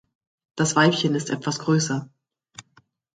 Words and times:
Das 0.55 0.75
Weibchen 0.75 1.13
ist 1.13 1.29
etwas 1.29 1.59
größer. 1.59 2.09